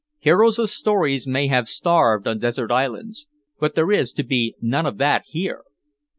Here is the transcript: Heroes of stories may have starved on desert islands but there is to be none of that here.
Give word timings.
Heroes 0.17 0.57
of 0.57 0.71
stories 0.71 1.27
may 1.27 1.45
have 1.45 1.67
starved 1.67 2.27
on 2.27 2.39
desert 2.39 2.71
islands 2.71 3.27
but 3.59 3.75
there 3.75 3.91
is 3.91 4.11
to 4.13 4.23
be 4.23 4.55
none 4.59 4.87
of 4.87 4.97
that 4.97 5.25
here. 5.27 5.61